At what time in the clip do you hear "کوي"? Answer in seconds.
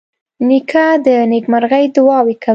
2.43-2.49